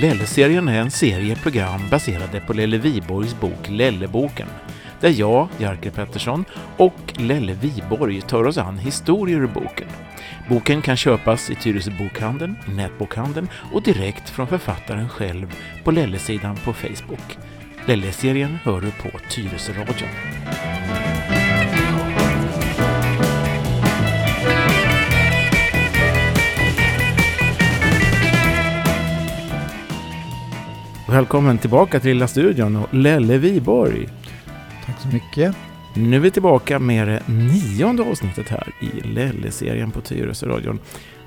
Lelle-serien 0.00 0.68
är 0.68 0.80
en 0.80 0.90
serie 0.90 1.36
program 1.36 1.80
baserade 1.90 2.40
på 2.40 2.52
Lelle 2.52 2.78
Viborgs 2.78 3.40
bok 3.40 3.68
Lelleboken, 3.68 4.48
där 5.00 5.10
jag, 5.10 5.48
Jerker 5.58 5.90
Pettersson, 5.90 6.44
och 6.76 7.12
Lelle 7.16 7.52
Viborg 7.52 8.20
tar 8.20 8.44
oss 8.44 8.58
an 8.58 8.78
historier 8.78 9.40
ur 9.40 9.46
boken. 9.46 9.88
Boken 10.48 10.82
kan 10.82 10.96
köpas 10.96 11.50
i 11.50 11.54
Tyresö 11.54 11.90
bokhandeln, 11.90 12.56
i 12.68 12.70
nätbokhandeln 12.70 13.48
och 13.72 13.82
direkt 13.82 14.30
från 14.30 14.46
författaren 14.46 15.08
själv 15.08 15.54
på 15.84 15.90
Lelle-sidan 15.90 16.56
på 16.56 16.72
Facebook. 16.72 17.38
Lelle-serien 17.86 18.58
hör 18.64 18.80
du 18.80 18.90
på 18.90 19.18
Tyresö-radion. 19.30 20.39
Välkommen 31.10 31.58
tillbaka 31.58 32.00
till 32.00 32.10
Lilla 32.10 32.28
studion 32.28 32.76
och 32.76 32.94
Lelle 32.94 33.38
Viborg. 33.38 34.08
Tack 34.86 35.00
så 35.00 35.08
mycket. 35.08 35.56
Nu 35.96 36.16
är 36.16 36.20
vi 36.20 36.30
tillbaka 36.30 36.78
med 36.78 37.08
det 37.08 37.22
nionde 37.28 38.02
avsnittet 38.02 38.48
här 38.48 38.74
i 38.80 39.08
Lelle-serien 39.08 39.90
på 39.90 40.00
Tyresö-radion. 40.00 40.78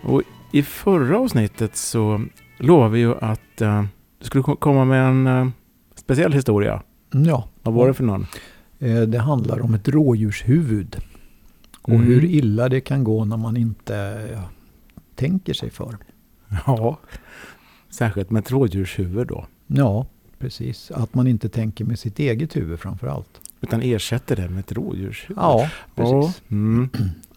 Och 0.03 0.21
i 0.51 0.63
förra 0.63 1.19
avsnittet 1.19 1.75
så 1.75 2.25
lovade 2.57 2.91
vi 2.91 2.99
ju 2.99 3.15
att 3.15 3.61
uh, 3.61 3.83
du 4.19 4.25
skulle 4.25 4.43
komma 4.43 4.85
med 4.85 5.07
en 5.07 5.27
uh, 5.27 5.49
speciell 5.95 6.33
historia. 6.33 6.81
Ja. 7.11 7.47
Vad 7.61 7.73
var 7.73 7.87
det 7.87 7.93
för 7.93 8.03
någon? 8.03 8.27
Eh, 8.79 9.01
det 9.01 9.19
handlar 9.19 9.61
om 9.61 9.73
ett 9.73 9.87
rådjurshuvud. 9.87 10.97
Och 11.81 11.89
mm. 11.89 12.07
hur 12.07 12.25
illa 12.25 12.69
det 12.69 12.81
kan 12.81 13.03
gå 13.03 13.25
när 13.25 13.37
man 13.37 13.57
inte 13.57 14.27
tänker 15.15 15.53
sig 15.53 15.69
för. 15.69 15.97
Ja, 16.65 16.99
särskilt 17.89 18.29
med 18.29 18.39
ett 18.39 18.51
rådjurshuvud 18.51 19.27
då. 19.27 19.45
Ja, 19.67 20.05
precis. 20.39 20.91
Att 20.91 21.13
man 21.13 21.27
inte 21.27 21.49
tänker 21.49 21.85
med 21.85 21.99
sitt 21.99 22.19
eget 22.19 22.55
huvud 22.55 22.79
framför 22.79 23.07
allt. 23.07 23.41
Utan 23.61 23.81
ersätter 23.81 24.35
det 24.35 24.49
med 24.49 24.59
ett 24.59 24.71
rådjurshuvud. 24.71 25.37
Ja, 25.37 25.69
precis. 25.95 26.41
Ja, 26.47 26.55
mm. 26.55 26.89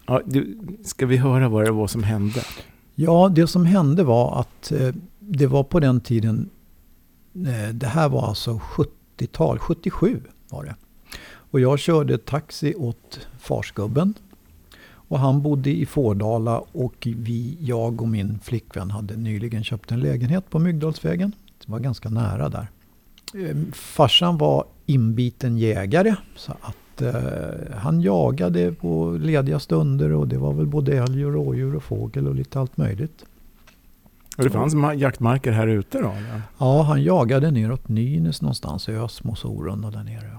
ja, 0.05 0.21
du, 0.25 0.57
ska 0.83 1.05
vi 1.05 1.17
höra 1.17 1.49
vad 1.49 1.65
det 1.65 1.71
var 1.71 1.87
som 1.87 2.03
hände? 2.03 2.41
Ja, 2.95 3.29
det 3.35 3.47
som 3.47 3.65
hände 3.65 4.03
var 4.03 4.39
att 4.39 4.71
eh, 4.71 4.95
det 5.19 5.47
var 5.47 5.63
på 5.63 5.79
den 5.79 5.99
tiden, 5.99 6.49
eh, 7.33 7.73
det 7.73 7.87
här 7.87 8.09
var 8.09 8.27
alltså 8.27 8.61
70-tal, 9.17 9.59
77 9.59 10.21
var 10.49 10.63
det. 10.63 10.75
Och 11.51 11.59
jag 11.59 11.79
körde 11.79 12.17
taxi 12.17 12.75
åt 12.75 13.27
farsgubben. 13.39 14.13
Och 15.09 15.19
han 15.19 15.41
bodde 15.41 15.69
i 15.69 15.85
Fårdala 15.85 16.59
och 16.59 17.07
vi, 17.17 17.57
jag 17.59 18.01
och 18.01 18.07
min 18.07 18.39
flickvän 18.39 18.91
hade 18.91 19.15
nyligen 19.15 19.63
köpt 19.63 19.91
en 19.91 19.99
lägenhet 19.99 20.49
på 20.49 20.59
Myggdalsvägen. 20.59 21.31
Var 21.69 21.79
ganska 21.79 22.09
nära 22.09 22.49
där. 22.49 22.67
Ehm, 23.33 23.71
farsan 23.71 24.37
var 24.37 24.65
inbiten 24.85 25.57
jägare. 25.57 26.15
Så 26.35 26.51
att 26.61 27.01
eh, 27.01 27.75
han 27.75 28.01
jagade 28.01 28.71
på 28.71 29.17
lediga 29.21 29.59
stunder 29.59 30.13
och 30.13 30.27
det 30.27 30.37
var 30.37 30.53
väl 30.53 30.67
både 30.67 30.97
älg 30.97 31.25
och 31.25 31.33
rådjur 31.33 31.75
och 31.75 31.83
fågel 31.83 32.27
och 32.27 32.35
lite 32.35 32.59
allt 32.59 32.77
möjligt. 32.77 33.25
Och 34.37 34.43
det 34.43 34.49
fanns 34.49 35.01
jaktmarker 35.01 35.51
här 35.51 35.67
ute 35.67 36.01
då? 36.01 36.13
Ja, 36.57 36.81
han 36.81 37.03
jagade 37.03 37.51
neråt 37.51 37.89
Nynäs 37.89 38.41
någonstans 38.41 38.89
i 38.89 38.91
Ösmo 38.91 39.31
och 39.31 39.37
Sorunda 39.37 39.91
där 39.91 40.03
nere. 40.03 40.37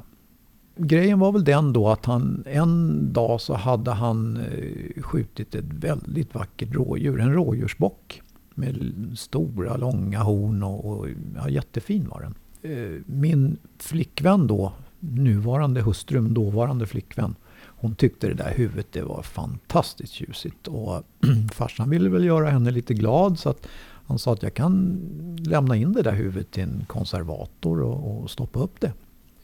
Grejen 0.77 1.19
var 1.19 1.33
väl 1.33 1.45
den 1.45 1.73
då 1.73 1.89
att 1.89 2.07
han 2.07 2.45
en 2.47 3.13
dag 3.13 3.41
så 3.41 3.55
hade 3.55 3.91
han 3.91 4.37
eh, 4.37 5.03
skjutit 5.03 5.55
ett 5.55 5.65
väldigt 5.65 6.35
vackert 6.35 6.75
rådjur, 6.75 7.21
en 7.21 7.33
rådjursbock. 7.33 8.23
Med 8.59 8.93
stora 9.19 9.77
långa 9.77 10.19
horn 10.19 10.63
och, 10.63 10.85
och 10.85 11.09
ja, 11.37 11.49
jättefin 11.49 12.09
var 12.09 12.21
den. 12.21 12.35
Eh, 12.73 13.01
min 13.07 13.59
flickvän 13.79 14.47
då, 14.47 14.73
nuvarande 15.01 15.83
hustru, 15.83 16.21
men 16.21 16.35
dåvarande 16.35 16.87
flickvän. 16.87 17.35
Hon 17.81 17.95
tyckte 17.95 18.29
det 18.29 18.35
där 18.35 18.55
huvudet 18.57 18.87
det 18.93 19.03
var 19.03 19.23
fantastiskt 19.23 20.13
tjusigt. 20.13 20.69
Och 20.69 21.03
farsan 21.53 21.91
ville 21.91 22.09
väl 22.09 22.25
göra 22.25 22.51
henne 22.51 22.71
lite 22.71 22.95
glad 22.95 23.39
så 23.39 23.51
att 23.51 23.69
han 24.07 24.19
sa 24.19 24.33
att 24.33 24.43
jag 24.43 24.55
kan 24.55 24.99
lämna 25.39 25.77
in 25.77 25.93
det 25.93 26.03
där 26.03 26.13
huvudet 26.13 26.51
till 26.51 26.63
en 26.63 26.85
konservator 26.87 27.83
och, 27.83 28.23
och 28.23 28.31
stoppa 28.31 28.61
upp 28.61 28.81
det. 28.81 28.93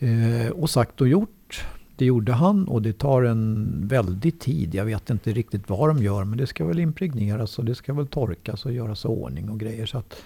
Eh, 0.07 0.51
och 0.51 0.71
sagt 0.71 1.01
och 1.01 1.09
gjort. 1.09 1.65
Det 1.97 2.05
gjorde 2.05 2.33
han 2.33 2.69
och 2.69 2.83
det 2.83 2.93
tar 2.93 3.23
en 3.23 3.69
väldig 3.89 4.41
tid. 4.41 4.75
Jag 4.75 4.85
vet 4.85 5.11
inte 5.11 5.33
riktigt 5.33 5.69
vad 5.69 5.89
de 5.89 6.03
gör 6.03 6.25
men 6.25 6.39
det 6.39 6.47
ska 6.47 6.65
väl 6.65 6.79
impregneras 6.79 7.59
och 7.59 7.65
det 7.65 7.75
ska 7.75 7.93
väl 7.93 8.07
torkas 8.07 8.67
och 8.67 8.73
göras 8.73 9.05
ordning 9.05 9.51
och 9.51 9.61
grejer. 9.61 9.87
Så 9.87 9.99
att 9.99 10.17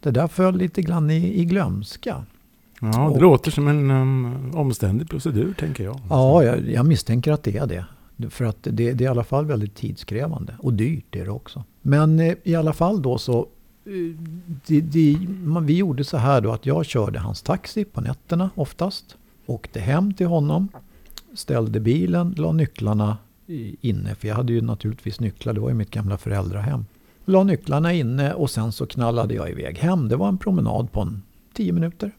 det 0.00 0.10
där 0.10 0.28
föll 0.28 0.56
lite 0.56 0.82
grann 0.82 1.10
i, 1.10 1.40
i 1.40 1.44
glömska. 1.44 2.24
Ja, 2.80 2.88
det 2.88 2.98
och, 2.98 3.22
låter 3.22 3.50
som 3.50 3.68
en 3.68 3.90
um, 3.90 4.50
omständig 4.54 5.10
procedur 5.10 5.52
tänker 5.52 5.84
jag. 5.84 6.00
Ja, 6.10 6.44
jag, 6.44 6.70
jag, 6.70 6.86
misstänker 6.86 7.32
att 7.32 7.42
det 7.42 7.56
är 7.56 7.66
det. 7.66 7.84
För 8.30 8.44
att 8.44 8.62
det, 8.62 8.70
det, 8.70 8.90
är 8.90 9.02
i 9.02 9.06
alla 9.06 9.24
fall 9.24 9.46
väldigt 9.46 9.74
tidskrävande. 9.74 10.54
Och 10.58 10.72
dyrt 10.72 11.16
är 11.16 11.24
det 11.24 11.30
också. 11.30 11.64
Men 11.82 12.20
eh, 12.20 12.34
i 12.42 12.54
alla 12.54 12.72
fall 12.72 13.02
då 13.02 13.18
så 13.18 13.38
eh, 13.84 13.92
det, 14.66 14.80
det, 14.80 15.18
man, 15.44 15.66
vi 15.66 15.76
gjorde 15.76 16.04
så 16.04 16.16
här 16.16 16.40
då 16.40 16.52
att 16.52 16.66
jag 16.66 16.86
körde 16.86 17.18
hans 17.18 17.42
taxi 17.42 17.84
på 17.84 18.00
nätterna 18.00 18.50
oftast. 18.54 19.16
Åkte 19.46 19.80
hem 19.80 20.14
till 20.14 20.26
honom. 20.26 20.68
Ställde 21.38 21.80
bilen, 21.80 22.34
la 22.36 22.52
nycklarna 22.52 23.18
inne. 23.80 24.14
För 24.14 24.28
jag 24.28 24.34
hade 24.34 24.52
ju 24.52 24.60
naturligtvis 24.60 25.20
nycklar, 25.20 25.52
det 25.52 25.60
var 25.60 25.68
ju 25.68 25.74
mitt 25.74 25.90
gamla 25.90 26.18
föräldrahem. 26.18 26.84
La 27.24 27.44
nycklarna 27.44 27.92
inne 27.92 28.32
och 28.34 28.50
sen 28.50 28.72
så 28.72 28.86
knallade 28.86 29.34
jag 29.34 29.50
iväg 29.50 29.78
hem. 29.78 30.08
Det 30.08 30.16
var 30.16 30.28
en 30.28 30.38
promenad 30.38 30.92
på 30.92 31.00
en 31.00 31.22
tio 31.52 31.72
minuter. 31.72 32.12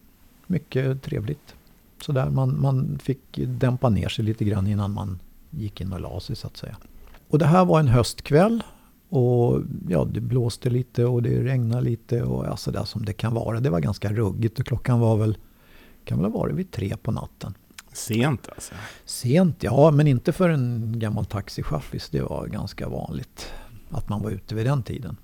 Mycket 0.47 1.01
trevligt. 1.01 1.55
Så 2.01 2.11
där 2.11 2.29
man, 2.29 2.61
man 2.61 2.99
fick 3.03 3.39
dämpa 3.47 3.89
ner 3.89 4.09
sig 4.09 4.25
lite 4.25 4.45
grann 4.45 4.67
innan 4.67 4.91
man 4.91 5.19
gick 5.49 5.81
in 5.81 5.93
och 5.93 6.01
la 6.01 6.19
sig 6.19 6.35
så 6.35 6.47
att 6.47 6.57
säga. 6.57 6.77
Och 7.29 7.39
det 7.39 7.45
här 7.45 7.65
var 7.65 7.79
en 7.79 7.87
höstkväll. 7.87 8.63
Och 9.09 9.61
ja, 9.87 10.05
det 10.05 10.21
blåste 10.21 10.69
lite 10.69 11.05
och 11.05 11.23
det 11.23 11.43
regnade 11.43 11.81
lite 11.81 12.23
och 12.23 12.45
ja, 12.45 12.57
så 12.57 12.71
där 12.71 12.83
som 12.83 13.05
det 13.05 13.13
kan 13.13 13.33
vara. 13.33 13.59
Det 13.59 13.69
var 13.69 13.79
ganska 13.79 14.13
ruggigt 14.13 14.59
och 14.59 14.65
klockan 14.65 14.99
var 14.99 15.17
väl, 15.17 15.37
kan 16.03 16.17
väl 16.17 16.31
ha 16.31 16.39
varit 16.39 16.55
vid 16.55 16.71
tre 16.71 16.97
på 16.97 17.11
natten. 17.11 17.53
Sent 17.93 18.49
alltså? 18.49 18.73
Sent, 19.05 19.63
ja, 19.63 19.91
men 19.91 20.07
inte 20.07 20.31
för 20.31 20.49
en 20.49 20.93
gammal 20.99 21.25
taxichaffis. 21.25 22.09
Det 22.09 22.21
var 22.21 22.47
ganska 22.47 22.89
vanligt 22.89 23.53
att 23.89 24.09
man 24.09 24.21
var 24.21 24.31
ute 24.31 24.55
vid 24.55 24.65
den 24.65 24.83
tiden. 24.83 25.17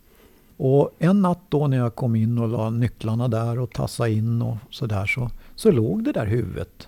Och 0.58 0.92
en 1.00 1.22
natt 1.22 1.42
då 1.50 1.68
när 1.68 1.78
jag 1.78 1.96
kom 1.96 2.16
in 2.16 2.38
och 2.38 2.48
la 2.48 2.70
nycklarna 2.70 3.28
där 3.28 3.59
och 3.59 3.72
tassade 3.72 4.12
in 4.12 4.42
och 4.42 4.58
sådär 4.70 5.06
så, 5.06 5.30
så 5.56 5.72
låg 5.72 6.04
det 6.04 6.12
där 6.12 6.25
huvudet 6.25 6.88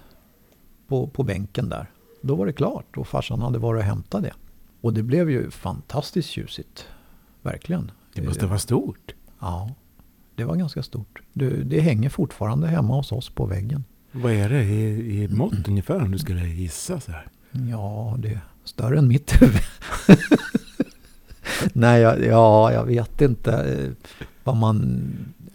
på, 0.87 1.07
på 1.07 1.23
bänken 1.23 1.69
där. 1.69 1.91
Då 2.21 2.35
var 2.35 2.45
det 2.45 2.53
klart 2.53 2.97
och 2.97 3.07
farsan 3.07 3.41
hade 3.41 3.59
varit 3.59 3.79
och 3.79 3.85
hämtat 3.85 4.23
det. 4.23 4.33
Och 4.81 4.93
det 4.93 5.03
blev 5.03 5.29
ju 5.29 5.51
fantastiskt 5.51 6.29
tjusigt. 6.29 6.85
Verkligen. 7.41 7.91
Det 8.13 8.21
måste 8.21 8.45
vara 8.45 8.59
stort. 8.59 9.15
Ja, 9.39 9.69
det 10.35 10.43
var 10.43 10.55
ganska 10.55 10.83
stort. 10.83 11.21
Det, 11.33 11.49
det 11.49 11.79
hänger 11.79 12.09
fortfarande 12.09 12.67
hemma 12.67 12.95
hos 12.95 13.11
oss 13.11 13.29
på 13.29 13.45
väggen. 13.45 13.83
Vad 14.21 14.31
är 14.31 14.49
det 14.49 14.63
i, 14.63 15.23
i 15.23 15.27
mått 15.27 15.53
mm. 15.53 15.63
ungefär 15.67 16.01
om 16.01 16.11
du 16.11 16.19
skulle 16.19 16.47
gissa 16.47 16.99
så 16.99 17.11
här? 17.11 17.27
Ja, 17.51 18.15
det 18.19 18.27
är 18.27 18.39
större 18.63 18.97
än 18.97 19.07
mitt 19.07 19.41
huvud. 19.41 19.61
Nej, 21.73 22.01
jag, 22.01 22.25
ja, 22.25 22.73
jag 22.73 22.85
vet 22.85 23.21
inte 23.21 23.51
eh, 23.51 24.11
vad 24.43 24.55
man... 24.55 25.03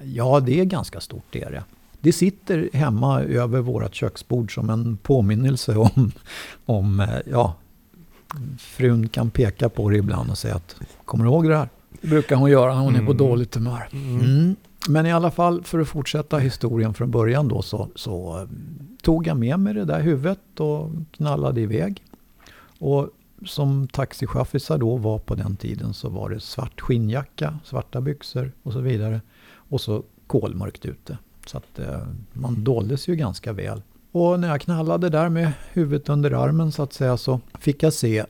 Ja, 0.04 0.40
det 0.40 0.60
är 0.60 0.64
ganska 0.64 1.00
stort 1.00 1.24
det 1.30 1.42
är 1.42 1.50
det. 1.50 1.64
Det 2.00 2.12
sitter 2.12 2.70
hemma 2.72 3.22
över 3.22 3.60
vårt 3.60 3.94
köksbord 3.94 4.54
som 4.54 4.70
en 4.70 4.96
påminnelse 4.96 5.76
om, 5.76 6.12
om 6.66 7.00
eh, 7.00 7.08
ja, 7.30 7.54
frun 8.58 9.08
kan 9.08 9.30
peka 9.30 9.68
på 9.68 9.90
det 9.90 9.96
ibland 9.96 10.30
och 10.30 10.38
säga 10.38 10.54
att 10.54 10.76
kommer 11.04 11.24
du 11.24 11.30
ihåg 11.30 11.48
det 11.48 11.56
här? 11.56 11.68
Det 12.00 12.08
brukar 12.08 12.36
hon 12.36 12.50
göra 12.50 12.74
när 12.74 12.80
hon 12.80 12.94
är 12.94 12.98
på 12.98 13.04
mm. 13.04 13.16
dåligt 13.16 13.54
humör. 13.54 13.88
Mm. 13.92 14.56
Mm. 14.88 14.92
Men 14.92 15.06
i 15.06 15.12
alla 15.12 15.30
fall 15.30 15.62
för 15.62 15.78
att 15.78 15.88
fortsätta 15.88 16.38
historien 16.38 16.94
från 16.94 17.10
början 17.10 17.48
då 17.48 17.62
så, 17.62 17.88
så 17.94 18.38
eh, 18.38 18.48
tog 19.02 19.26
jag 19.26 19.36
med 19.36 19.60
mig 19.60 19.74
det 19.74 19.84
där 19.84 20.00
huvudet 20.00 20.60
och 20.60 20.90
knallade 21.12 21.60
iväg. 21.60 22.04
Och 22.78 23.08
som 23.46 23.88
taxichaffisar 23.88 24.78
då 24.78 24.96
var 24.96 25.18
på 25.18 25.34
den 25.34 25.56
tiden 25.56 25.94
så 25.94 26.08
var 26.08 26.30
det 26.30 26.40
svart 26.40 26.80
skinnjacka, 26.80 27.58
svarta 27.64 28.00
byxor 28.00 28.52
och 28.62 28.72
så 28.72 28.80
vidare. 28.80 29.20
Och 29.54 29.80
så 29.80 30.02
kolmörkt 30.26 30.84
ute. 30.86 31.18
Så 31.46 31.58
att 31.58 31.78
eh, 31.78 32.00
man 32.32 32.64
doldes 32.64 33.08
ju 33.08 33.16
ganska 33.16 33.52
väl. 33.52 33.82
Och 34.12 34.40
när 34.40 34.48
jag 34.48 34.60
knallade 34.60 35.08
där 35.08 35.28
med 35.28 35.52
huvudet 35.72 36.08
under 36.08 36.30
armen 36.30 36.72
så 36.72 36.82
att 36.82 36.92
säga 36.92 37.16
så 37.16 37.40
fick 37.58 37.82
jag 37.82 37.92
se 37.92 38.18
eh, 38.18 38.26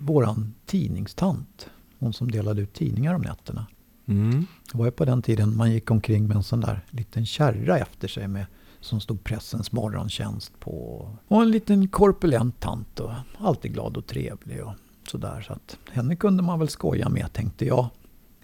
våran 0.00 0.54
tidningstant. 0.66 1.70
Hon 1.98 2.12
som 2.12 2.30
delade 2.30 2.62
ut 2.62 2.74
tidningar 2.74 3.14
om 3.14 3.22
nätterna. 3.22 3.66
Mm. 4.06 4.46
Det 4.72 4.78
var 4.78 4.84
ju 4.84 4.90
på 4.90 5.04
den 5.04 5.22
tiden 5.22 5.56
man 5.56 5.72
gick 5.72 5.90
omkring 5.90 6.26
med 6.26 6.36
en 6.36 6.42
sån 6.42 6.60
där 6.60 6.80
liten 6.90 7.26
kärra 7.26 7.78
efter 7.78 8.08
sig 8.08 8.28
med 8.28 8.46
som 8.80 9.00
stod 9.00 9.24
Pressens 9.24 9.72
morgontjänst 9.72 10.60
på. 10.60 11.08
Och 11.28 11.42
en 11.42 11.50
liten 11.50 11.88
korpulent 11.88 12.60
tant 12.60 13.00
och 13.00 13.12
alltid 13.38 13.72
glad 13.72 13.96
och 13.96 14.06
trevlig 14.06 14.64
och 14.64 14.72
sådär. 15.08 15.44
Så 15.46 15.52
att 15.52 15.78
henne 15.90 16.16
kunde 16.16 16.42
man 16.42 16.58
väl 16.58 16.68
skoja 16.68 17.08
med 17.08 17.32
tänkte 17.32 17.66
jag. 17.66 17.88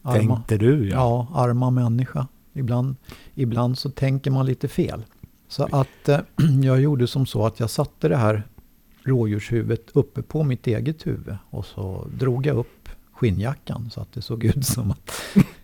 Arma, 0.03 0.37
tänkte 0.37 0.57
du 0.57 0.89
ja. 0.89 0.95
Ja, 0.95 1.29
arma 1.41 1.71
människa. 1.71 2.27
Ibland, 2.53 2.97
ibland 3.35 3.79
så 3.79 3.91
tänker 3.91 4.31
man 4.31 4.47
lite 4.47 4.69
fel. 4.69 5.05
Så 5.49 5.69
att 5.73 6.09
eh, 6.09 6.21
jag 6.63 6.81
gjorde 6.81 7.07
som 7.07 7.27
så 7.27 7.47
att 7.47 7.61
jag 7.61 7.71
satte 7.71 8.09
det 8.09 8.17
här 8.17 8.43
rådjurshuvudet 9.03 9.91
uppe 9.95 10.23
på 10.23 10.43
mitt 10.43 10.67
eget 10.67 11.07
huvud. 11.07 11.37
Och 11.51 11.67
så 11.67 12.07
drog 12.19 12.47
jag 12.47 12.57
upp 12.57 12.89
skinnjackan 13.13 13.91
så 13.91 14.01
att 14.01 14.13
det 14.13 14.23
såg 14.23 14.45
ut 14.45 14.67
som 14.67 14.91
att 14.91 15.13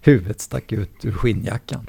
huvudet 0.00 0.40
stack 0.40 0.72
ut 0.72 1.04
ur 1.04 1.12
skinnjackan. 1.12 1.86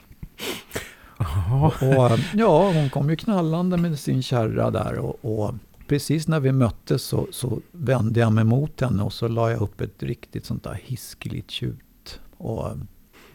Och, 1.51 1.65
och, 1.65 2.19
ja, 2.33 2.71
hon 2.71 2.89
kom 2.89 3.09
ju 3.09 3.15
knallande 3.15 3.77
med 3.77 4.00
sin 4.00 4.23
kärra 4.23 4.71
där 4.71 4.97
och, 4.97 5.25
och 5.25 5.56
precis 5.88 6.27
när 6.27 6.39
vi 6.39 6.51
möttes 6.51 7.03
så, 7.03 7.27
så, 7.31 7.59
vände 7.71 8.19
jag 8.19 8.33
mig 8.33 8.44
mot 8.44 8.81
henne 8.81 9.03
och 9.03 9.13
så 9.13 9.27
la 9.27 9.51
jag 9.51 9.61
upp 9.61 9.81
ett 9.81 10.03
riktigt 10.03 10.45
sånt 10.45 10.63
där 10.63 10.79
hiskeligt 10.83 11.51
tjut. 11.51 12.19
Och 12.38 12.71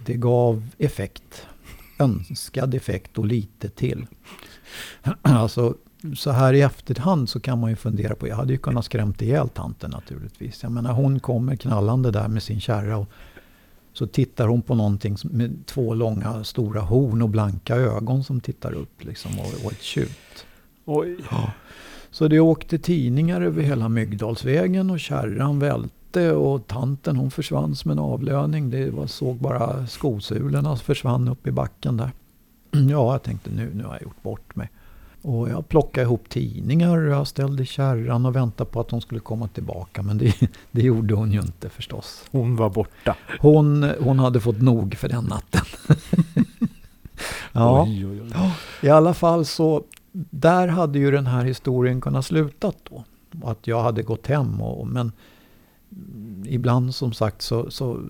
det 0.07 0.15
gav 0.15 0.69
effekt. 0.79 1.47
Önskad 1.99 2.75
effekt 2.75 3.19
och 3.19 3.27
lite 3.27 3.69
till. 3.69 4.07
Alltså 5.23 5.75
så 6.17 6.31
här 6.31 6.55
i 6.55 6.61
efterhand 6.61 7.29
så 7.29 7.41
kan 7.41 7.61
man 7.61 7.71
ju 7.71 7.77
fundera 7.77 8.15
på, 8.15 8.29
jag 8.29 8.37
hade 8.37 8.53
ju 8.53 8.59
kunnat 8.59 8.85
skrämt 8.85 9.23
ihjäl 9.23 9.49
tanten 9.49 9.91
naturligtvis. 9.91 10.63
Jag 10.63 10.73
menar 10.73 10.93
hon 10.93 11.21
kommer 11.21 11.57
knallande 11.57 12.11
där 12.11 12.29
med 12.29 12.43
sin 12.43 12.61
kärra 12.61 12.97
och 12.97 13.09
så 13.95 14.07
tittar 14.07 14.49
hon 14.49 14.63
på 14.63 14.75
någonting 14.75 15.17
med 15.25 15.67
två 15.67 15.95
långa 15.95 16.45
stora 16.45 16.81
horn 16.81 17.23
och 17.23 17.29
blanka 17.29 17.77
ögon 17.77 18.25
som 18.25 18.41
tittar 18.41 18.73
upp 18.73 19.05
liksom 19.05 19.31
och, 19.39 19.65
och 19.65 19.73
ett 19.73 19.83
tjut. 19.83 20.47
Oj. 20.85 21.17
Ja. 21.31 21.53
Så 22.11 22.29
det 22.29 22.41
åkte 22.41 22.79
tidningar 22.79 23.41
över 23.41 23.63
hela 23.63 23.89
Myggdalsvägen 23.89 24.91
och 24.91 25.01
kärran 25.01 25.59
välte 25.59 26.33
och 26.33 26.67
tanten 26.67 27.17
hon 27.17 27.31
försvann 27.31 27.77
som 27.77 27.91
en 27.91 27.99
avlöning. 27.99 28.71
Det 28.71 28.91
var, 28.91 29.07
såg 29.07 29.37
bara 29.37 29.87
skosulorna 29.87 30.77
försvann 30.77 31.29
upp 31.29 31.47
i 31.47 31.51
backen 31.51 31.97
där. 31.97 32.11
Ja, 32.91 33.13
jag 33.13 33.23
tänkte 33.23 33.51
nu, 33.51 33.71
nu 33.75 33.85
har 33.85 33.93
jag 33.93 34.03
gjort 34.03 34.23
bort 34.23 34.57
mig. 34.57 34.71
Och 35.25 35.49
jag 35.49 35.69
plockade 35.69 36.05
ihop 36.05 36.29
tidningar 36.29 36.99
och 36.99 37.13
jag 37.13 37.27
ställde 37.27 37.67
kärran 37.67 38.27
och 38.27 38.37
väntade 38.37 38.71
på 38.71 38.81
att 38.81 38.91
hon 38.91 39.01
skulle 39.01 39.21
komma 39.21 39.49
tillbaka. 39.49 40.03
Men 40.03 40.19
det, 40.19 40.35
det 40.71 40.83
gjorde 40.83 41.15
hon 41.15 41.33
ju 41.33 41.41
inte 41.41 41.69
förstås. 41.69 42.25
Hon 42.31 42.57
var 42.57 42.71
borta. 42.71 43.17
Hon, 43.41 43.91
hon 44.01 44.19
hade 44.19 44.41
fått 44.41 44.61
nog 44.61 44.95
för 44.95 45.09
den 45.09 45.25
natten. 45.25 45.65
ja, 47.53 47.83
oj, 47.83 48.07
oj, 48.07 48.21
oj. 48.23 48.53
i 48.83 48.89
alla 48.89 49.15
fall 49.15 49.45
så 49.45 49.85
där 50.13 50.69
hade 50.69 50.99
ju 50.99 51.11
den 51.11 51.27
här 51.27 51.45
historien 51.45 52.01
kunnat 52.01 52.27
slutat 52.27 52.77
då. 52.83 53.05
Att 53.45 53.67
jag 53.67 53.83
hade 53.83 54.03
gått 54.03 54.27
hem. 54.27 54.63
Och, 54.63 54.87
men 54.87 55.13
ibland 56.45 56.95
som 56.95 57.13
sagt 57.13 57.43
så, 57.43 57.71
så 57.71 58.01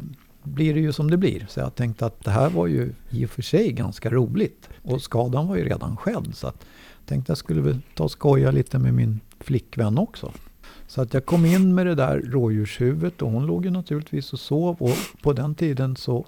blir 0.42 0.74
det 0.74 0.80
ju 0.80 0.92
som 0.92 1.10
det 1.10 1.16
blir. 1.16 1.46
Så 1.48 1.60
jag 1.60 1.74
tänkte 1.74 2.06
att 2.06 2.24
det 2.24 2.30
här 2.30 2.50
var 2.50 2.66
ju 2.66 2.92
i 3.10 3.26
och 3.26 3.30
för 3.30 3.42
sig 3.42 3.72
ganska 3.72 4.10
roligt. 4.10 4.68
Och 4.82 5.02
skadan 5.02 5.48
var 5.48 5.56
ju 5.56 5.64
redan 5.64 5.96
skedd. 5.96 6.34
Så 6.34 6.46
att 6.46 6.64
tänkte 7.06 7.30
jag 7.30 7.38
skulle 7.38 7.60
väl 7.60 7.80
ta 7.94 8.04
och 8.04 8.10
skoja 8.10 8.50
lite 8.50 8.78
med 8.78 8.94
min 8.94 9.20
flickvän 9.40 9.98
också. 9.98 10.32
Så 10.86 11.02
att 11.02 11.14
jag 11.14 11.26
kom 11.26 11.46
in 11.46 11.74
med 11.74 11.86
det 11.86 11.94
där 11.94 12.20
rådjurshuvudet 12.20 13.22
och 13.22 13.30
hon 13.30 13.46
låg 13.46 13.64
ju 13.64 13.70
naturligtvis 13.70 14.32
och 14.32 14.40
sov. 14.40 14.76
Och 14.78 14.96
på 15.22 15.32
den 15.32 15.54
tiden 15.54 15.96
så 15.96 16.26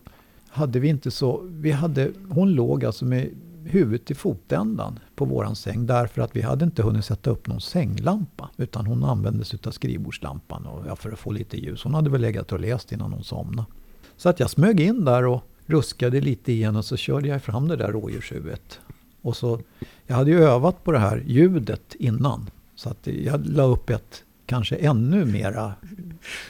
hade 0.48 0.80
vi 0.80 0.88
inte 0.88 1.10
så... 1.10 1.40
Vi 1.48 1.70
hade, 1.70 2.12
hon 2.28 2.52
låg 2.52 2.84
alltså 2.84 3.04
med 3.04 3.30
huvudet 3.64 4.10
i 4.10 4.14
fotändan 4.14 4.98
på 5.14 5.24
våran 5.24 5.56
säng 5.56 5.86
därför 5.86 6.22
att 6.22 6.36
vi 6.36 6.40
hade 6.40 6.64
inte 6.64 6.82
hunnit 6.82 7.04
sätta 7.04 7.30
upp 7.30 7.46
någon 7.46 7.60
sänglampa. 7.60 8.50
Utan 8.56 8.86
hon 8.86 9.04
använde 9.04 9.44
sig 9.44 9.58
av 9.66 9.70
skrivbordslampan 9.70 10.66
och, 10.66 10.86
ja, 10.86 10.96
för 10.96 11.12
att 11.12 11.18
få 11.18 11.30
lite 11.30 11.56
ljus. 11.56 11.84
Hon 11.84 11.94
hade 11.94 12.10
väl 12.10 12.20
legat 12.20 12.52
och 12.52 12.60
läst 12.60 12.92
innan 12.92 13.12
hon 13.12 13.24
somnade. 13.24 13.68
Så 14.16 14.28
att 14.28 14.40
jag 14.40 14.50
smög 14.50 14.80
in 14.80 15.04
där 15.04 15.26
och 15.26 15.42
ruskade 15.66 16.20
lite 16.20 16.52
i 16.52 16.62
henne 16.62 16.78
och 16.78 16.84
så 16.84 16.96
körde 16.96 17.28
jag 17.28 17.42
fram 17.42 17.68
det 17.68 17.76
där 17.76 17.92
rådjurshuvudet. 17.92 18.80
Och 19.26 19.36
så, 19.36 19.60
jag 20.06 20.16
hade 20.16 20.30
ju 20.30 20.44
övat 20.44 20.84
på 20.84 20.92
det 20.92 20.98
här 20.98 21.22
ljudet 21.26 21.94
innan. 21.98 22.50
Så 22.74 22.88
att 22.88 23.06
jag 23.06 23.46
la 23.46 23.62
upp 23.62 23.90
ett 23.90 24.24
kanske 24.46 24.76
ännu 24.76 25.24
mera 25.24 25.74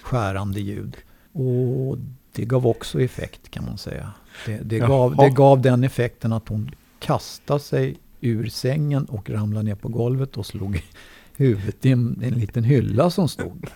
skärande 0.03 0.61
ljud. 0.61 0.97
Och 1.33 1.99
det 2.33 2.45
gav 2.45 2.67
också 2.67 3.01
effekt 3.01 3.51
kan 3.51 3.65
man 3.65 3.79
säga. 3.79 4.13
Det, 4.47 4.59
det 4.59 4.79
gav, 4.79 5.17
det 5.17 5.31
gav 5.31 5.63
den 5.63 5.85
effekten 5.85 6.33
att 6.33 6.49
hon 6.49 6.71
kastade 6.99 7.61
sig 7.61 7.97
ur 8.21 8.47
sängen 8.49 9.05
och 9.05 9.31
ramlade 9.31 9.65
ner 9.65 9.75
på 9.75 9.89
golvet 9.89 10.37
och 10.37 10.47
slog 10.47 10.85
huvudet 11.37 11.87
i 11.87 11.93
en, 11.93 12.21
en 12.23 12.35
liten 12.35 12.65
hylla 12.65 13.11
som 13.11 13.29
stod 13.29 13.67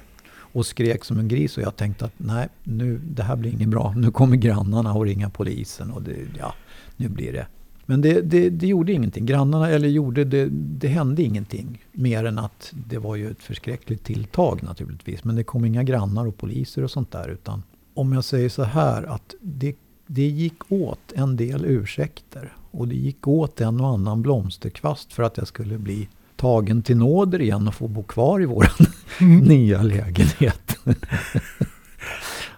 och 0.52 0.66
skrek 0.66 1.04
som 1.04 1.18
en 1.18 1.28
gris 1.28 1.56
och 1.56 1.62
jag 1.62 1.76
tänkte 1.76 2.04
att 2.04 2.14
nej, 2.16 2.48
nu, 2.64 3.00
det 3.04 3.22
här 3.22 3.36
blir 3.36 3.50
inget 3.50 3.68
bra. 3.68 3.94
Nu 3.96 4.10
kommer 4.10 4.36
grannarna 4.36 4.94
och 4.94 5.04
ringa 5.04 5.30
polisen 5.30 5.90
och 5.90 6.02
det, 6.02 6.16
ja, 6.38 6.54
nu 6.96 7.08
blir 7.08 7.32
det. 7.32 7.46
Men 7.90 8.00
det, 8.00 8.20
det, 8.20 8.50
det 8.50 8.66
gjorde 8.66 8.92
ingenting. 8.92 9.26
Grannarna, 9.26 9.68
eller 9.68 9.88
gjorde 9.88 10.24
det, 10.24 10.48
det 10.50 10.88
hände 10.88 11.22
ingenting. 11.22 11.84
Mer 11.92 12.24
än 12.24 12.38
att 12.38 12.72
det 12.88 12.98
var 12.98 13.16
ju 13.16 13.30
ett 13.30 13.42
förskräckligt 13.42 14.04
tilltag 14.04 14.62
naturligtvis. 14.62 15.24
Men 15.24 15.36
det 15.36 15.44
kom 15.44 15.64
inga 15.64 15.82
grannar 15.82 16.26
och 16.26 16.36
poliser 16.36 16.84
och 16.84 16.90
sånt 16.90 17.12
där. 17.12 17.28
Utan 17.28 17.62
om 17.94 18.12
jag 18.12 18.24
säger 18.24 18.48
så 18.48 18.62
här 18.62 19.02
att 19.02 19.34
det, 19.40 19.76
det 20.06 20.26
gick 20.26 20.72
åt 20.72 21.12
en 21.14 21.36
del 21.36 21.64
ursäkter. 21.64 22.52
Och 22.70 22.88
det 22.88 22.96
gick 22.96 23.28
åt 23.28 23.60
en 23.60 23.80
och 23.80 23.88
annan 23.88 24.22
blomsterkvast 24.22 25.12
för 25.12 25.22
att 25.22 25.36
jag 25.36 25.46
skulle 25.46 25.78
bli 25.78 26.08
tagen 26.36 26.82
till 26.82 26.96
nåder 26.96 27.40
igen 27.40 27.68
och 27.68 27.74
få 27.74 27.88
bo 27.88 28.02
kvar 28.02 28.42
i 28.42 28.46
vår 28.46 28.66
mm. 29.20 29.38
nya 29.38 29.82
lägenhet. 29.82 30.78
ja, 30.84 30.96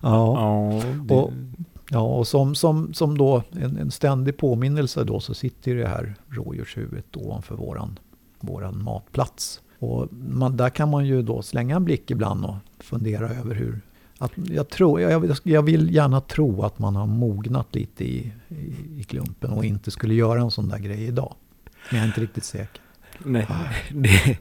ja, 0.01 0.83
det... 1.05 1.15
och, 1.15 1.33
ja, 1.93 2.01
och 2.01 2.27
som, 2.27 2.55
som, 2.55 2.95
som 2.95 3.19
då 3.19 3.43
en, 3.53 3.79
en 3.79 3.91
ständig 3.91 4.37
påminnelse 4.37 5.05
då 5.05 5.21
så 5.21 5.35
sitter 5.35 5.75
det 5.75 5.89
här 5.89 6.15
rådjurshuvudet 6.29 7.17
ovanför 7.17 7.55
våran, 7.55 7.99
våran 8.41 8.83
matplats. 8.83 9.61
Och 9.79 10.09
man, 10.13 10.57
där 10.57 10.71
kan 10.71 10.91
man 10.91 11.07
ju 11.07 11.23
då 11.23 11.43
slänga 11.43 11.77
en 11.77 11.85
blick 11.85 12.11
ibland 12.11 12.45
och 12.45 12.55
fundera 12.79 13.29
över 13.29 13.55
hur, 13.55 13.81
att 14.19 14.33
jag, 14.35 14.69
tror, 14.69 15.01
jag, 15.01 15.37
jag, 15.43 15.63
vill 15.63 15.95
gärna 15.95 16.21
tro 16.21 16.63
att 16.63 16.79
man 16.79 16.97
har 16.97 17.07
mognat 17.07 17.75
lite 17.75 18.05
i, 18.05 18.33
i, 18.49 19.01
i, 19.01 19.05
klumpen 19.05 19.51
och 19.51 19.65
inte 19.65 19.91
skulle 19.91 20.15
göra 20.15 20.41
en 20.41 20.51
sån 20.51 20.69
där 20.69 20.79
grej 20.79 21.05
idag. 21.05 21.35
Men 21.91 21.99
jag 21.99 22.05
är 22.05 22.09
inte 22.09 22.21
riktigt 22.21 22.45
säker. 22.45 22.83
Nej, 23.19 23.47
det, 23.91 24.39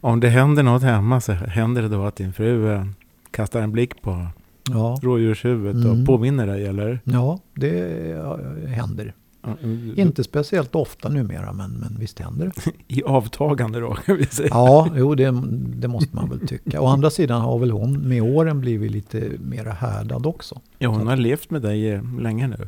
om 0.00 0.20
det 0.20 0.28
händer 0.28 0.62
något 0.62 0.82
hemma 0.82 1.20
så 1.20 1.32
händer 1.32 1.82
det 1.82 1.88
då 1.88 2.04
att 2.04 2.16
din 2.16 2.32
fru 2.32 2.72
eh, 2.72 2.86
kastar 3.30 3.60
en 3.60 3.72
blick 3.72 4.02
på 4.02 4.26
ja. 4.72 4.98
rådjurshuvudet 5.02 5.84
mm. 5.84 6.00
och 6.00 6.06
påminner 6.06 6.46
dig, 6.46 6.66
eller? 6.66 7.00
Ja, 7.04 7.38
det 7.54 8.68
händer. 8.68 9.14
Mm. 9.62 9.94
Inte 9.96 10.24
speciellt 10.24 10.74
ofta 10.74 11.08
numera, 11.08 11.52
men, 11.52 11.70
men 11.70 11.96
visst 11.98 12.18
händer 12.18 12.52
det. 12.54 12.72
I 12.94 13.02
avtagande 13.02 13.80
då, 13.80 13.94
kan 13.94 14.16
vi 14.16 14.26
säga. 14.26 14.48
Ja, 14.50 14.88
jo, 14.96 15.14
det, 15.14 15.34
det, 15.76 15.88
måste 15.88 16.16
man 16.16 16.28
väl 16.28 16.46
tycka. 16.46 16.80
Å 16.80 16.86
andra 16.86 17.10
sidan 17.10 17.40
har 17.40 17.58
väl 17.58 17.70
hon 17.70 18.08
med 18.08 18.22
åren 18.22 18.60
blivit 18.60 18.90
lite 18.90 19.30
mer 19.40 19.64
härdad 19.64 20.26
också. 20.26 20.60
Ja, 20.78 20.88
hon 20.88 21.06
har 21.06 21.16
levt 21.16 21.50
med 21.50 21.62
dig 21.62 21.90
eh, 21.90 22.20
länge 22.20 22.46
nu. 22.48 22.66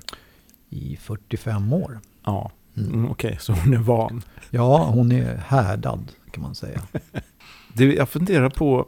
I 0.71 0.97
45 0.97 1.73
år. 1.73 2.01
Ja, 2.25 2.51
mm. 2.77 2.93
mm 2.93 3.11
okej, 3.11 3.29
okay, 3.29 3.39
så 3.41 3.53
hon 3.53 3.75
är 3.75 3.79
van. 3.79 4.23
Ja, 4.51 4.85
hon 4.85 5.13
är 5.13 5.37
härdad 5.37 6.13
kan 6.31 6.43
man 6.43 6.55
säga. 6.55 6.81
du, 7.75 7.95
jag 7.95 8.09
funderar 8.09 8.51
på, 8.51 8.87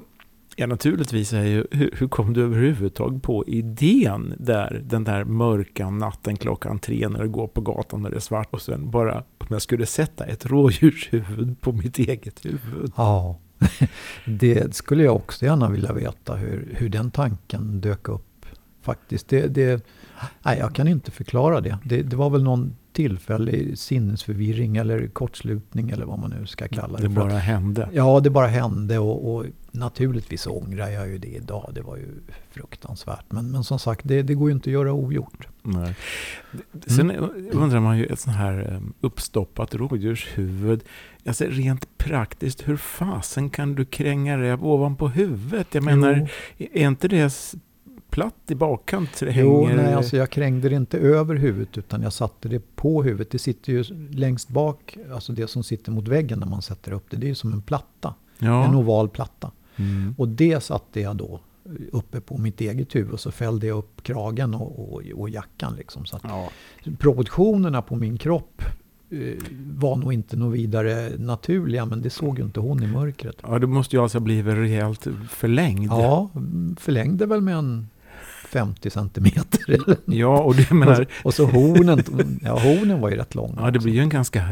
ja 0.57 0.67
naturligtvis 0.67 1.33
är 1.33 1.45
ju, 1.45 1.67
hur, 1.71 1.95
hur 1.99 2.09
kom 2.09 2.33
du 2.33 2.43
överhuvudtaget 2.43 3.23
på 3.23 3.45
idén 3.47 4.35
där, 4.39 4.83
den 4.85 5.05
där 5.05 5.25
mörka 5.25 5.91
natten 5.91 6.37
klockan 6.37 6.79
tre 6.79 7.09
när 7.09 7.23
du 7.23 7.29
går 7.29 7.49
på 7.49 7.61
gatan 7.61 8.03
när 8.03 8.11
det 8.11 8.17
är 8.17 8.21
svart 8.21 8.49
och 8.51 8.63
sen 8.63 8.91
bara 8.91 9.25
om 9.39 9.47
jag 9.51 9.63
skulle 9.63 9.87
sätta 9.87 10.25
ett 10.25 10.47
rådjurshuvud 10.47 11.61
på 11.61 11.73
mitt 11.73 11.99
eget 11.99 12.45
huvud. 12.45 12.93
Ja, 12.97 13.39
det 14.25 14.75
skulle 14.75 15.05
jag 15.05 15.17
också 15.17 15.45
gärna 15.45 15.71
vilja 15.71 15.93
veta 15.93 16.35
hur, 16.35 16.75
hur 16.77 16.89
den 16.89 17.11
tanken 17.11 17.81
dök 17.81 18.09
upp 18.09 18.47
faktiskt. 18.83 19.29
Det, 19.29 19.47
det, 19.47 19.85
nej, 20.43 20.59
jag 20.59 20.75
kan 20.75 20.89
inte 20.89 21.11
förklara 21.11 21.61
det. 21.61 21.79
det. 21.85 22.03
det. 22.03 22.17
var 22.17 22.31
väl 22.31 22.43
någon 22.43 22.77
tillfällig 22.93 23.79
sinnesförvirring 23.79 24.77
eller 24.77 25.07
kortslutning 25.07 25.91
eller 25.91 26.07
vad 26.07 26.19
man 26.19 26.31
nu 26.31 26.47
ska 26.47 26.69
kalla 26.69 26.97
det. 26.97 27.03
Det 27.03 27.09
bara 27.09 27.39
hände? 27.39 27.89
Ja, 27.93 28.21
det 28.21 28.31
bara 28.31 28.47
hände 28.47 28.99
och, 28.99 29.35
och 29.35 29.45
naturligtvis 29.73 30.47
ångrar 30.47 30.89
jag 30.89 31.09
ju 31.09 31.19
det 31.19 31.29
idag. 31.29 31.71
Det 31.75 31.83
var 31.83 31.97
ju 31.97 32.09
fruktansvärt. 32.51 33.25
Men, 33.29 33.51
men 33.51 33.65
som 33.65 33.79
sagt, 33.79 34.01
det, 34.05 34.23
det 34.23 34.35
går 34.35 34.49
ju 34.49 34.55
inte 34.55 34.71
att 34.71 34.75
göra 34.75 34.93
ogjort. 34.93 35.49
Nej. 35.63 35.97
Sen 36.87 37.11
mm. 37.11 37.31
undrar 37.53 37.81
man 37.81 37.99
ju 37.99 38.07
ett 38.07 38.21
sånt 38.21 38.37
här 38.37 38.75
um, 38.77 38.95
uppstoppat 39.01 39.75
rådjurshuvud. 39.75 40.85
Alltså 41.27 41.45
rent 41.49 41.99
praktiskt, 41.99 42.69
hur 42.69 42.77
fasen 42.77 43.51
kan 43.51 43.75
du 43.75 43.85
kränga 43.85 44.37
det 44.37 44.55
ovanpå 44.55 45.09
huvudet? 45.09 45.75
Jag 45.75 45.85
menar, 45.85 46.29
jo. 46.57 46.67
är 46.73 46.87
inte 46.87 47.09
det 47.09 47.55
platt 48.11 48.51
i 48.51 48.55
bakkant? 48.55 49.17
Så 49.17 49.25
det 49.25 49.33
jo, 49.33 49.67
hänger... 49.67 49.83
nej, 49.83 49.95
alltså 49.95 50.17
jag 50.17 50.31
krängde 50.31 50.69
det 50.69 50.77
inte 50.77 50.99
över 50.99 51.35
huvudet 51.35 51.79
utan 51.79 52.03
jag 52.03 52.13
satte 52.13 52.49
det 52.49 52.77
på 52.77 53.03
huvudet. 53.03 53.31
Det 53.31 53.39
sitter 53.39 53.73
ju 53.73 53.85
längst 54.11 54.49
bak, 54.49 54.97
alltså 55.13 55.33
det 55.33 55.47
som 55.47 55.63
sitter 55.63 55.93
mot 55.93 56.09
väggen 56.09 56.39
när 56.39 56.47
man 56.47 56.63
sätter 56.63 56.93
upp 56.93 57.11
det. 57.11 57.17
Det 57.17 57.27
är 57.27 57.29
ju 57.29 57.35
som 57.35 57.53
en 57.53 57.63
platta, 57.63 58.15
ja. 58.39 58.65
en 58.65 58.75
oval 58.75 59.09
platta. 59.09 59.51
Mm. 59.77 60.15
Och 60.19 60.29
det 60.29 60.63
satte 60.63 61.01
jag 61.01 61.17
då 61.17 61.41
uppe 61.93 62.21
på 62.21 62.39
mitt 62.39 62.61
eget 62.61 62.95
huvud 62.95 63.21
så 63.21 63.31
fällde 63.31 63.67
jag 63.67 63.79
upp 63.79 64.03
kragen 64.03 64.55
och, 64.55 64.93
och, 64.95 65.03
och 65.15 65.31
jackan. 65.31 65.75
Liksom. 65.77 66.05
Så 66.07 66.19
Ja. 66.23 66.51
proportionerna 66.99 67.83
på 67.83 67.97
min 67.97 68.19
kropp 68.19 68.63
eh, 69.11 69.19
var 69.77 69.97
nog 69.97 70.13
inte 70.13 70.37
något 70.37 70.55
vidare 70.55 71.11
naturliga 71.19 71.87
men 71.87 72.03
det 72.03 72.11
såg 72.11 72.39
ju 72.39 72.45
inte 72.45 72.61
hon 72.61 72.83
i 72.83 72.87
mörkret. 72.87 73.37
ja, 73.43 73.59
det 73.59 73.67
måste 73.67 73.97
ju 73.97 74.03
alltså 74.03 74.19
ha 74.19 74.25
blivit 74.25 74.55
rejält 74.55 75.07
förlängd. 75.31 75.91
Ja, 75.93 76.31
förlängde 76.79 77.27
väl 77.27 77.41
med 77.41 77.57
en 77.57 77.89
50 78.49 78.91
centimeter. 78.91 79.71
eller 79.71 79.97
Ja, 80.05 80.43
och 80.43 80.55
det 80.55 80.71
menar, 80.71 81.07
Och 81.25 81.35
så 81.35 81.45
hornen, 81.47 82.03
ja 82.43 82.59
hornen 82.59 83.01
var 83.01 83.11
ju 83.11 83.17
rätt 83.17 83.35
långa. 83.35 83.55
ja, 83.61 83.71
det 83.71 83.79
blir 83.79 83.93
ju 83.95 84.01
en 84.01 84.09
ganska 84.09 84.45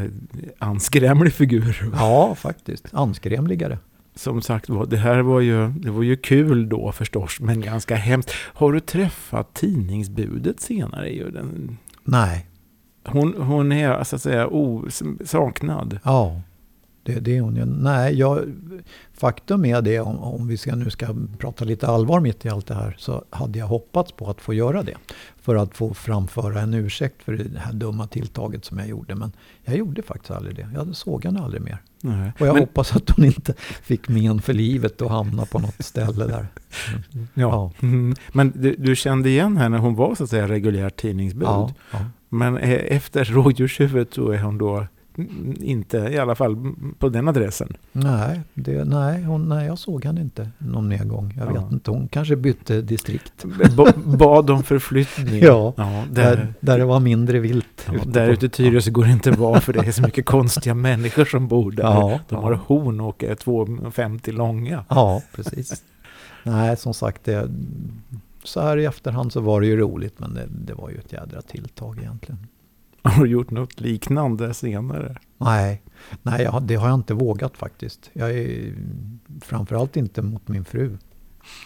anskrämlig 0.57 1.33
figur. 1.33 1.89
Ja, 1.93 2.35
faktiskt. 2.35 2.87
Anskrämligare. 2.91 3.77
Som 4.15 4.41
sagt 4.41 4.69
var, 4.69 4.85
det 4.85 4.97
här 4.97 5.19
var 5.19 5.39
ju, 5.39 5.67
det 5.67 5.91
var 5.91 6.03
ju 6.03 6.15
kul 6.17 6.69
då 6.69 6.91
förstås, 6.91 7.39
men 7.39 7.61
ganska 7.61 7.95
hemskt. 7.95 8.31
Har 8.53 8.71
du 8.73 8.79
träffat 8.79 9.53
tidningsbudet 9.53 10.59
senare? 10.59 11.09
Ju 11.09 11.31
den, 11.31 11.77
Nej, 12.03 12.47
hon, 13.05 13.33
hon 13.41 13.71
är 13.71 14.03
så 14.03 14.15
att 14.15 14.21
säga 14.21 14.47
o, 14.47 14.85
saknad. 15.25 15.99
ja. 16.03 16.41
Det, 17.03 17.19
det 17.19 17.37
är 17.37 17.41
hon 17.41 17.55
ju. 17.55 17.65
Nej, 17.65 18.13
jag, 18.13 18.53
faktum 19.13 19.65
är 19.65 19.81
det, 19.81 19.99
om, 19.99 20.19
om 20.19 20.47
vi 20.47 20.57
ska, 20.57 20.75
nu 20.75 20.89
ska 20.89 21.15
prata 21.37 21.65
lite 21.65 21.87
allvar 21.87 22.19
mitt 22.19 22.45
i 22.45 22.49
allt 22.49 22.67
det 22.67 22.73
här, 22.73 22.95
så 22.99 23.23
hade 23.29 23.59
jag 23.59 23.67
hoppats 23.67 24.11
på 24.11 24.29
att 24.29 24.41
få 24.41 24.53
göra 24.53 24.83
det. 24.83 24.95
För 25.41 25.55
att 25.55 25.77
få 25.77 25.93
framföra 25.93 26.61
en 26.61 26.73
ursäkt 26.73 27.23
för 27.23 27.33
det 27.33 27.59
här 27.59 27.73
dumma 27.73 28.07
tilltaget 28.07 28.65
som 28.65 28.77
jag 28.77 28.87
gjorde. 28.87 29.15
Men 29.15 29.31
jag 29.63 29.77
gjorde 29.77 30.01
faktiskt 30.01 30.31
aldrig 30.31 30.55
det. 30.55 30.69
Jag 30.73 30.95
såg 30.95 31.25
henne 31.25 31.41
aldrig 31.41 31.61
mer. 31.61 31.77
Nej. 32.01 32.31
Och 32.39 32.47
jag 32.47 32.53
Men, 32.53 32.63
hoppas 32.63 32.95
att 32.95 33.09
hon 33.09 33.25
inte 33.25 33.53
fick 33.83 34.09
men 34.09 34.41
för 34.41 34.53
livet 34.53 35.01
och 35.01 35.09
hamna 35.09 35.45
på 35.45 35.59
något 35.59 35.83
ställe 35.85 36.27
där. 36.27 36.47
ja. 37.33 37.71
Mm. 37.81 38.15
Men 38.33 38.53
du, 38.55 38.75
du 38.75 38.95
kände 38.95 39.29
igen 39.29 39.57
henne, 39.57 39.77
hon 39.77 39.95
var 39.95 40.15
så 40.15 40.23
att 40.23 40.29
säga 40.29 40.47
reguljärt 40.47 40.95
tidningsbud. 41.01 41.43
Ja, 41.43 41.73
ja. 41.91 41.99
Men 42.29 42.57
eh, 42.57 42.95
efter 42.95 43.25
rådjurshuvudet 43.25 44.13
så 44.13 44.31
är 44.31 44.39
hon 44.39 44.57
då 44.57 44.75
mm, 44.75 44.87
inte, 45.61 45.97
i 45.97 46.17
alla 46.17 46.35
fall 46.35 46.73
på 46.99 47.09
den 47.09 47.27
adressen. 47.27 47.73
Nej, 47.91 48.41
det, 48.53 48.83
nej, 48.85 49.23
hon, 49.23 49.49
nej, 49.49 49.65
jag 49.67 49.79
såg 49.79 50.05
henne 50.05 50.21
inte 50.21 50.49
någon 50.57 50.89
nedgång. 50.89 51.33
Jag 51.37 51.47
Ja. 51.55 51.61
vet 51.63 51.71
inte, 51.71 51.91
hon 51.91 52.07
kanske 52.07 52.35
bytte 52.35 52.81
distrikt. 52.81 53.45
B- 53.77 53.83
bad 54.17 54.49
om 54.49 54.63
förflyttning. 54.63 55.41
Ja, 55.43 55.73
ja 55.77 56.03
Där, 56.11 56.35
där, 56.35 56.53
där 56.59 56.77
det 56.77 56.85
var 56.85 56.99
mindre 56.99 57.39
vilt. 57.39 57.85
ja, 57.87 57.93
ute 57.93 58.05
där 58.09 58.29
ute 58.29 58.45
i 58.45 58.49
Tyresö 58.49 58.91
går 58.91 59.03
det 59.05 59.11
inte 59.11 59.31
vara 59.41 59.59
för 59.61 59.73
det 59.73 59.79
är 59.87 59.91
så 59.91 60.01
mycket 60.01 60.25
konstiga 60.25 60.73
människor 60.73 61.25
som 61.25 61.47
bor 61.47 61.71
där. 61.71 61.83
Ja, 61.83 62.19
De 62.29 62.35
har 62.43 62.53
horn 62.53 62.99
och 63.01 63.23
är 63.23 63.35
2,50 63.35 64.31
långa. 64.31 64.85
Ja, 64.89 65.21
precis. 65.35 65.83
Nej, 66.43 66.77
som 66.77 66.93
sagt, 66.93 67.23
det, 67.23 67.49
så 68.43 68.61
här 68.61 68.77
i 68.77 68.85
efterhand 68.85 69.31
så 69.33 69.41
var 69.41 69.61
det 69.61 69.67
ju 69.67 69.77
roligt, 69.77 70.19
men 70.19 70.33
det, 70.33 70.45
det 70.49 70.73
var 70.73 70.89
ju 70.89 70.97
ett 70.97 71.13
jädra 71.13 71.41
tilltag 71.41 71.97
egentligen. 71.99 72.47
Har 73.09 73.23
du 73.23 73.29
gjort 73.29 73.51
något 73.51 73.79
liknande 73.79 74.53
senare? 74.53 75.15
Nej, 75.37 75.81
nej 76.21 76.41
jag, 76.43 76.63
det 76.63 76.75
har 76.75 76.87
jag 76.87 76.95
inte 76.95 77.13
vågat 77.13 77.57
faktiskt. 77.57 78.09
Jag 78.13 78.31
är 78.31 78.73
framförallt 79.41 79.97
inte 79.97 80.21
mot 80.21 80.47
min 80.47 80.65
fru. 80.65 80.97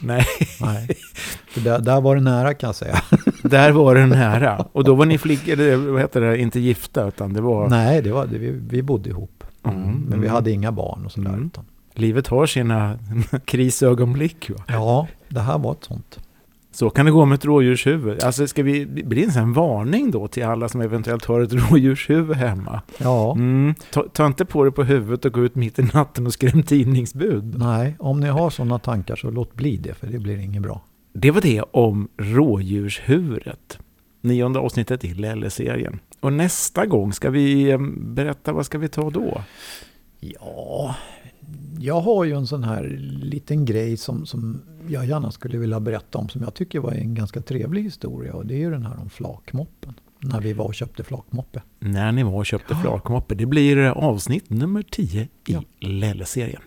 Nej, 0.01 0.25
Nej, 0.61 0.87
för 1.47 1.61
där, 1.61 1.79
där 1.79 2.01
var 2.01 2.15
det 2.15 2.21
nära 2.21 2.53
kan 2.53 2.67
jag 2.67 2.75
säga. 2.75 3.01
där 3.43 3.71
var 3.71 3.95
det 3.95 4.05
nära. 4.05 4.65
Och 4.71 4.83
då 4.83 4.95
var 4.95 5.05
ni 5.05 5.17
flickor, 5.17 5.53
eller 5.53 5.77
vad 5.77 6.01
heter 6.01 6.21
det, 6.21 6.37
inte 6.37 6.59
gifta, 6.59 7.07
utan 7.07 7.33
det 7.33 7.41
var... 7.41 7.69
Nej, 7.69 8.01
det 8.01 8.11
var 8.11 8.27
det. 8.27 8.37
Vi, 8.37 8.51
vi 8.51 8.81
bodde 8.81 9.09
ihop. 9.09 9.43
Mm, 9.63 9.81
Men 9.81 10.21
vi 10.21 10.27
mm. 10.27 10.29
hade 10.29 10.51
inga 10.51 10.71
barn 10.71 11.05
och 11.05 11.11
sådär. 11.11 11.29
Mm. 11.29 11.51
Livet 11.93 12.27
har 12.27 12.45
sina 12.45 12.99
krisögonblick. 13.45 14.49
Va? 14.49 14.63
ja, 14.67 15.07
det 15.29 15.39
här 15.39 15.57
var 15.57 15.71
ett 15.71 15.83
sånt. 15.83 16.19
Så 16.75 16.89
kan 16.89 17.05
det 17.05 17.11
gå 17.11 17.25
med 17.25 17.35
ett 17.35 17.45
rådjurshuvud. 17.45 18.23
Alltså 18.23 18.47
ska 18.47 18.63
vi, 18.63 18.85
blir 18.85 19.27
det 19.27 19.39
en 19.39 19.53
varning 19.53 20.11
då 20.11 20.27
till 20.27 20.45
alla 20.45 20.69
som 20.69 20.81
eventuellt 20.81 21.25
har 21.25 21.41
ett 21.41 21.53
rådjurshuvud 21.53 22.37
hemma? 22.37 22.81
Ja, 22.97 23.31
Mm. 23.31 23.75
Ta, 23.91 24.03
ta 24.13 24.25
inte 24.27 24.45
på 24.45 24.63
det 24.63 24.71
på 24.71 24.83
huvudet 24.83 25.25
och 25.25 25.33
gå 25.33 25.45
ut 25.45 25.55
mitt 25.55 25.79
i 25.79 25.83
natten 25.93 26.25
och 26.25 26.33
skräm 26.33 26.63
tidningsbud. 26.63 27.55
nej, 27.59 27.95
om 27.99 28.19
ni 28.19 28.27
har 28.27 28.49
sådana 28.49 28.79
tankar 28.79 29.15
så 29.15 29.31
låt 29.31 29.53
bli 29.53 29.77
det, 29.77 29.93
för 29.93 30.07
det 30.07 30.19
blir 30.19 30.37
inget 30.37 30.61
bra. 30.61 30.81
Det 31.13 31.31
var 31.31 31.41
det 31.41 31.61
om 31.61 32.07
rådjurshuvudet. 32.17 33.79
Nionde 34.21 34.59
avsnittet 34.59 35.03
i 35.05 35.13
Lelle-serien. 35.13 35.99
Och 36.19 36.33
nästa 36.33 36.85
gång 36.85 37.13
ska 37.13 37.29
vi 37.29 37.69
eh, 37.71 37.79
berätta, 37.97 38.53
vad 38.53 38.65
ska 38.65 38.77
vi 38.77 38.87
ta 38.87 39.09
då? 39.09 39.41
Ja, 40.19 40.95
jag 41.79 42.01
har 42.01 42.23
ju 42.23 42.33
en 42.33 42.47
sån 42.47 42.63
här 42.63 42.97
liten 43.21 43.65
grej 43.65 43.97
som, 43.97 44.25
som 44.25 44.61
jag 44.89 45.05
gärna 45.05 45.31
skulle 45.31 45.57
vilja 45.57 45.79
berätta 45.79 46.17
om 46.17 46.29
som 46.29 46.41
jag 46.41 46.53
tycker 46.53 46.79
var 46.79 46.91
en 46.91 47.15
ganska 47.15 47.41
trevlig 47.41 47.83
historia 47.83 48.33
och 48.33 48.45
det 48.45 48.53
är 48.53 48.59
ju 48.59 48.71
den 48.71 48.85
här 48.85 48.99
om 49.01 49.09
flakmoppen. 49.09 49.93
När 50.19 50.41
vi 50.41 50.53
var 50.53 50.65
och 50.65 50.73
köpte 50.75 51.03
flakmoppe. 51.03 51.61
När 51.79 52.11
ni 52.11 52.23
var 52.23 52.31
och 52.33 52.45
köpte 52.45 52.73
Ja. 52.73 52.81
flakmoppe. 52.81 53.35
Det 53.35 53.45
blir 53.45 53.77
eh, 53.77 53.91
avsnitt 53.91 54.49
nummer 54.49 54.81
10 54.91 55.21
i 55.21 55.27
Ja. 55.45 55.63
Lelle-serien. 55.79 56.61